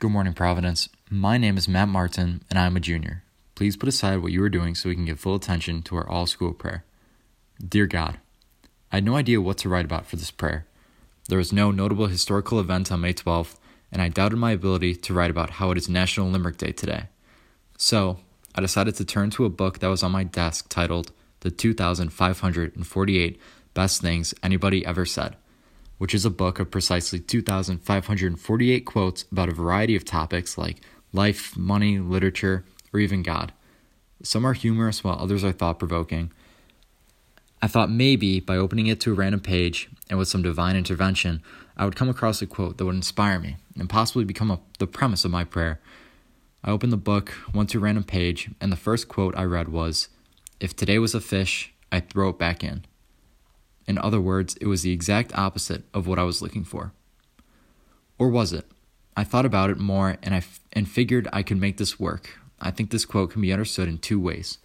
Good 0.00 0.12
morning, 0.12 0.32
Providence. 0.32 0.88
My 1.10 1.36
name 1.36 1.58
is 1.58 1.68
Matt 1.68 1.88
Martin, 1.88 2.42
and 2.48 2.58
I 2.58 2.64
am 2.64 2.74
a 2.74 2.80
junior. 2.80 3.22
Please 3.54 3.76
put 3.76 3.86
aside 3.86 4.22
what 4.22 4.32
you 4.32 4.42
are 4.42 4.48
doing 4.48 4.74
so 4.74 4.88
we 4.88 4.94
can 4.94 5.04
give 5.04 5.20
full 5.20 5.34
attention 5.34 5.82
to 5.82 5.96
our 5.96 6.08
all 6.08 6.24
school 6.24 6.54
prayer. 6.54 6.86
Dear 7.62 7.86
God, 7.86 8.16
I 8.90 8.96
had 8.96 9.04
no 9.04 9.16
idea 9.16 9.42
what 9.42 9.58
to 9.58 9.68
write 9.68 9.84
about 9.84 10.06
for 10.06 10.16
this 10.16 10.30
prayer. 10.30 10.64
There 11.28 11.36
was 11.36 11.52
no 11.52 11.70
notable 11.70 12.06
historical 12.06 12.58
event 12.58 12.90
on 12.90 13.02
May 13.02 13.12
12th, 13.12 13.56
and 13.92 14.00
I 14.00 14.08
doubted 14.08 14.38
my 14.38 14.52
ability 14.52 14.96
to 14.96 15.12
write 15.12 15.30
about 15.30 15.50
how 15.50 15.70
it 15.70 15.76
is 15.76 15.86
National 15.86 16.30
Limerick 16.30 16.56
Day 16.56 16.72
today. 16.72 17.08
So, 17.76 18.20
I 18.54 18.62
decided 18.62 18.94
to 18.94 19.04
turn 19.04 19.28
to 19.32 19.44
a 19.44 19.50
book 19.50 19.80
that 19.80 19.88
was 19.88 20.02
on 20.02 20.12
my 20.12 20.24
desk 20.24 20.70
titled 20.70 21.12
The 21.40 21.50
2548 21.50 23.38
Best 23.74 24.00
Things 24.00 24.32
Anybody 24.42 24.82
Ever 24.86 25.04
Said 25.04 25.36
which 26.00 26.14
is 26.14 26.24
a 26.24 26.30
book 26.30 26.58
of 26.58 26.70
precisely 26.70 27.20
2,548 27.20 28.86
quotes 28.86 29.24
about 29.30 29.50
a 29.50 29.52
variety 29.52 29.94
of 29.94 30.02
topics 30.02 30.56
like 30.56 30.80
life, 31.12 31.54
money, 31.58 31.98
literature, 31.98 32.64
or 32.90 33.00
even 33.00 33.22
God. 33.22 33.52
Some 34.22 34.46
are 34.46 34.54
humorous 34.54 35.04
while 35.04 35.18
others 35.20 35.44
are 35.44 35.52
thought 35.52 35.78
provoking. 35.78 36.32
I 37.60 37.66
thought 37.66 37.90
maybe 37.90 38.40
by 38.40 38.56
opening 38.56 38.86
it 38.86 38.98
to 39.00 39.12
a 39.12 39.14
random 39.14 39.40
page 39.40 39.90
and 40.08 40.18
with 40.18 40.28
some 40.28 40.40
divine 40.40 40.74
intervention, 40.74 41.42
I 41.76 41.84
would 41.84 41.96
come 41.96 42.08
across 42.08 42.40
a 42.40 42.46
quote 42.46 42.78
that 42.78 42.86
would 42.86 42.94
inspire 42.94 43.38
me 43.38 43.56
and 43.78 43.90
possibly 43.90 44.24
become 44.24 44.50
a, 44.50 44.58
the 44.78 44.86
premise 44.86 45.26
of 45.26 45.30
my 45.30 45.44
prayer. 45.44 45.80
I 46.64 46.70
opened 46.70 46.94
the 46.94 46.96
book, 46.96 47.34
went 47.52 47.68
to 47.70 47.78
a 47.78 47.82
random 47.82 48.04
page, 48.04 48.48
and 48.58 48.72
the 48.72 48.76
first 48.76 49.06
quote 49.06 49.36
I 49.36 49.44
read 49.44 49.68
was 49.68 50.08
If 50.60 50.74
today 50.74 50.98
was 50.98 51.14
a 51.14 51.20
fish, 51.20 51.74
I'd 51.92 52.08
throw 52.08 52.30
it 52.30 52.38
back 52.38 52.64
in. 52.64 52.86
In 53.90 53.98
other 53.98 54.20
words, 54.20 54.56
it 54.60 54.68
was 54.68 54.82
the 54.82 54.92
exact 54.92 55.36
opposite 55.36 55.82
of 55.92 56.06
what 56.06 56.20
I 56.20 56.22
was 56.22 56.40
looking 56.40 56.62
for. 56.62 56.92
Or 58.20 58.28
was 58.28 58.52
it? 58.52 58.64
I 59.16 59.24
thought 59.24 59.44
about 59.44 59.68
it 59.68 59.80
more 59.80 60.16
and 60.22 60.32
I 60.32 60.36
f- 60.36 60.60
and 60.72 60.88
figured 60.88 61.26
I 61.32 61.42
could 61.42 61.56
make 61.56 61.76
this 61.76 61.98
work. 61.98 62.38
I 62.60 62.70
think 62.70 62.92
this 62.92 63.04
quote 63.04 63.32
can 63.32 63.42
be 63.42 63.52
understood 63.52 63.88
in 63.88 63.98
two 63.98 64.20
ways. 64.20 64.58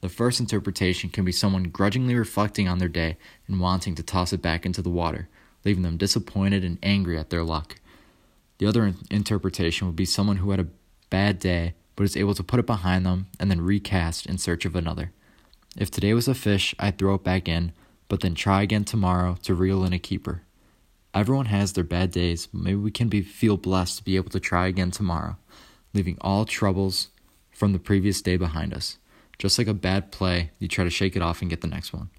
The 0.00 0.08
first 0.08 0.40
interpretation 0.40 1.10
can 1.10 1.26
be 1.26 1.30
someone 1.30 1.64
grudgingly 1.64 2.14
reflecting 2.14 2.68
on 2.68 2.78
their 2.78 2.88
day 2.88 3.18
and 3.46 3.60
wanting 3.60 3.96
to 3.96 4.02
toss 4.02 4.32
it 4.32 4.40
back 4.40 4.64
into 4.64 4.80
the 4.80 4.88
water, 4.88 5.28
leaving 5.62 5.82
them 5.82 5.98
disappointed 5.98 6.64
and 6.64 6.78
angry 6.82 7.18
at 7.18 7.28
their 7.28 7.44
luck. 7.44 7.76
The 8.56 8.66
other 8.66 8.86
in- 8.86 8.96
interpretation 9.10 9.88
would 9.88 9.96
be 9.96 10.06
someone 10.06 10.38
who 10.38 10.52
had 10.52 10.60
a 10.60 10.68
bad 11.10 11.38
day 11.38 11.74
but 11.96 12.04
is 12.04 12.16
able 12.16 12.32
to 12.32 12.42
put 12.42 12.60
it 12.60 12.64
behind 12.64 13.04
them 13.04 13.26
and 13.38 13.50
then 13.50 13.60
recast 13.60 14.24
in 14.24 14.38
search 14.38 14.64
of 14.64 14.74
another. 14.74 15.12
If 15.76 15.90
today 15.90 16.14
was 16.14 16.28
a 16.28 16.34
fish, 16.34 16.74
I'd 16.78 16.96
throw 16.96 17.16
it 17.16 17.24
back 17.24 17.46
in, 17.46 17.72
but 18.10 18.20
then 18.20 18.34
try 18.34 18.60
again 18.60 18.84
tomorrow 18.84 19.38
to 19.44 19.54
reel 19.54 19.84
in 19.84 19.92
a 19.92 19.98
keeper. 19.98 20.42
Everyone 21.14 21.46
has 21.46 21.72
their 21.72 21.84
bad 21.84 22.10
days, 22.10 22.46
but 22.46 22.60
maybe 22.60 22.76
we 22.76 22.90
can 22.90 23.08
be 23.08 23.22
feel 23.22 23.56
blessed 23.56 23.98
to 23.98 24.04
be 24.04 24.16
able 24.16 24.30
to 24.30 24.40
try 24.40 24.66
again 24.66 24.90
tomorrow, 24.90 25.36
leaving 25.94 26.18
all 26.20 26.44
troubles 26.44 27.10
from 27.52 27.72
the 27.72 27.78
previous 27.78 28.20
day 28.20 28.36
behind 28.36 28.74
us. 28.74 28.98
Just 29.38 29.58
like 29.58 29.68
a 29.68 29.74
bad 29.74 30.10
play, 30.10 30.50
you 30.58 30.66
try 30.66 30.82
to 30.82 30.90
shake 30.90 31.14
it 31.14 31.22
off 31.22 31.40
and 31.40 31.48
get 31.48 31.60
the 31.60 31.68
next 31.68 31.92
one. 31.92 32.10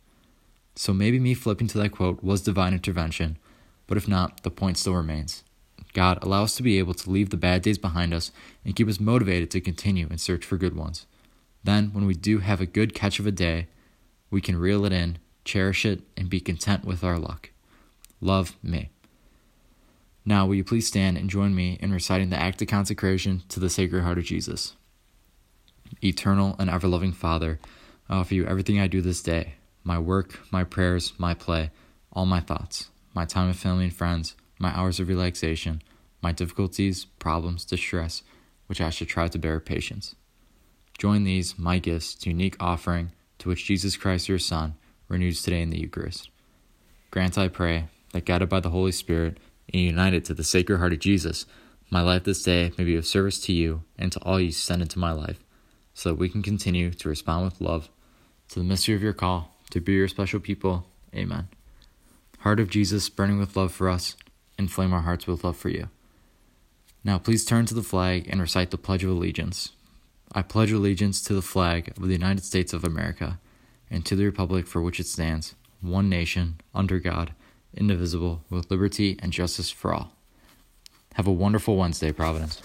So 0.77 0.93
maybe 0.93 1.19
me 1.19 1.33
flipping 1.33 1.67
to 1.67 1.77
that 1.79 1.91
quote 1.91 2.23
was 2.23 2.41
divine 2.41 2.73
intervention, 2.73 3.37
but 3.85 3.97
if 3.97 4.07
not, 4.07 4.43
the 4.43 4.49
point 4.49 4.77
still 4.77 4.95
remains. 4.95 5.43
God, 5.91 6.23
allow 6.23 6.43
us 6.43 6.55
to 6.55 6.63
be 6.63 6.79
able 6.79 6.93
to 6.93 7.09
leave 7.09 7.31
the 7.31 7.37
bad 7.37 7.63
days 7.63 7.77
behind 7.77 8.13
us 8.13 8.31
and 8.63 8.77
keep 8.77 8.87
us 8.87 9.01
motivated 9.01 9.51
to 9.51 9.59
continue 9.59 10.07
and 10.09 10.21
search 10.21 10.45
for 10.45 10.55
good 10.55 10.75
ones. 10.75 11.05
Then, 11.65 11.89
when 11.91 12.05
we 12.05 12.13
do 12.13 12.39
have 12.39 12.61
a 12.61 12.65
good 12.65 12.93
catch 12.93 13.19
of 13.19 13.27
a 13.27 13.31
day, 13.31 13.67
we 14.29 14.39
can 14.39 14.55
reel 14.55 14.85
it 14.85 14.93
in 14.93 15.17
cherish 15.43 15.85
it, 15.85 16.01
and 16.15 16.29
be 16.29 16.39
content 16.39 16.85
with 16.85 17.03
our 17.03 17.17
luck. 17.17 17.49
Love 18.19 18.55
me. 18.61 18.89
Now, 20.23 20.45
will 20.45 20.55
you 20.55 20.63
please 20.63 20.87
stand 20.87 21.17
and 21.17 21.29
join 21.29 21.55
me 21.55 21.77
in 21.81 21.91
reciting 21.91 22.29
the 22.29 22.39
act 22.39 22.61
of 22.61 22.67
consecration 22.67 23.43
to 23.49 23.59
the 23.59 23.69
Sacred 23.69 24.03
Heart 24.03 24.19
of 24.19 24.23
Jesus? 24.23 24.75
Eternal 26.03 26.55
and 26.59 26.69
ever 26.69 26.87
loving 26.87 27.11
Father, 27.11 27.59
I 28.07 28.17
offer 28.17 28.35
you 28.35 28.45
everything 28.45 28.79
I 28.79 28.87
do 28.87 29.01
this 29.01 29.21
day 29.21 29.55
my 29.83 29.97
work, 29.97 30.39
my 30.51 30.63
prayers, 30.63 31.13
my 31.17 31.33
play, 31.33 31.71
all 32.13 32.27
my 32.27 32.39
thoughts, 32.39 32.89
my 33.15 33.25
time 33.25 33.47
with 33.47 33.57
family 33.57 33.85
and 33.85 33.95
friends, 33.95 34.35
my 34.59 34.69
hours 34.77 34.99
of 34.99 35.07
relaxation, 35.07 35.81
my 36.21 36.31
difficulties, 36.31 37.05
problems, 37.17 37.65
distress, 37.65 38.21
which 38.67 38.79
I 38.79 38.91
should 38.91 39.07
try 39.07 39.27
to 39.27 39.39
bear 39.39 39.55
with 39.55 39.65
patience. 39.65 40.15
Join 40.99 41.23
these, 41.23 41.57
my 41.57 41.79
gifts, 41.79 42.13
to 42.15 42.29
unique 42.29 42.55
offering 42.59 43.11
to 43.39 43.49
which 43.49 43.65
Jesus 43.65 43.97
Christ, 43.97 44.29
your 44.29 44.37
Son, 44.37 44.75
renewed 45.11 45.35
today 45.35 45.61
in 45.61 45.69
the 45.69 45.79
Eucharist. 45.79 46.29
Grant, 47.11 47.37
I 47.37 47.49
pray, 47.49 47.85
that 48.13 48.25
guided 48.25 48.49
by 48.49 48.61
the 48.61 48.69
Holy 48.69 48.91
Spirit 48.91 49.37
and 49.73 49.81
united 49.81 50.25
to 50.25 50.33
the 50.33 50.43
Sacred 50.43 50.77
Heart 50.77 50.93
of 50.93 50.99
Jesus, 50.99 51.45
my 51.89 52.01
life 52.01 52.23
this 52.23 52.41
day 52.41 52.71
may 52.77 52.85
be 52.85 52.95
of 52.95 53.05
service 53.05 53.39
to 53.41 53.53
you 53.53 53.83
and 53.99 54.11
to 54.11 54.19
all 54.21 54.39
you 54.39 54.51
send 54.51 54.81
into 54.81 54.97
my 54.97 55.11
life, 55.11 55.43
so 55.93 56.09
that 56.09 56.15
we 56.15 56.29
can 56.29 56.41
continue 56.41 56.91
to 56.91 57.09
respond 57.09 57.43
with 57.45 57.59
love 57.59 57.89
to 58.49 58.59
the 58.59 58.65
mystery 58.65 58.95
of 58.95 59.03
your 59.03 59.13
call 59.13 59.53
to 59.71 59.81
be 59.81 59.93
your 59.93 60.07
special 60.07 60.39
people. 60.39 60.85
Amen. 61.13 61.49
Heart 62.39 62.61
of 62.61 62.69
Jesus, 62.69 63.09
burning 63.09 63.39
with 63.39 63.55
love 63.55 63.73
for 63.73 63.89
us, 63.89 64.15
inflame 64.57 64.93
our 64.93 65.01
hearts 65.01 65.27
with 65.27 65.43
love 65.43 65.57
for 65.57 65.69
you. 65.69 65.89
Now, 67.03 67.17
please 67.17 67.43
turn 67.43 67.65
to 67.65 67.73
the 67.73 67.83
flag 67.83 68.27
and 68.29 68.39
recite 68.39 68.71
the 68.71 68.77
Pledge 68.77 69.03
of 69.03 69.09
Allegiance. 69.09 69.71
I 70.33 70.41
pledge 70.41 70.71
allegiance 70.71 71.21
to 71.23 71.33
the 71.33 71.41
flag 71.41 71.89
of 71.97 72.07
the 72.07 72.13
United 72.13 72.45
States 72.45 72.71
of 72.71 72.85
America 72.85 73.39
and 73.91 74.05
to 74.05 74.15
the 74.15 74.25
republic 74.25 74.65
for 74.65 74.81
which 74.81 74.99
it 74.99 75.05
stands, 75.05 75.53
one 75.81 76.09
nation, 76.09 76.61
under 76.73 76.97
God, 76.97 77.33
indivisible, 77.75 78.43
with 78.49 78.71
liberty 78.71 79.19
and 79.19 79.33
justice 79.33 79.69
for 79.69 79.93
all. 79.93 80.13
Have 81.15 81.27
a 81.27 81.31
wonderful 81.31 81.75
Wednesday, 81.75 82.11
Providence. 82.11 82.61